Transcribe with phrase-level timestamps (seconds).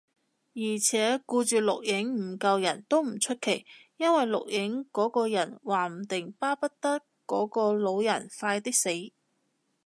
[0.55, 3.67] 而且，顧住錄影唔救人，都唔出奇，
[3.97, 9.11] 因為錄影嗰個人話唔定巴不得嗰個老人快啲死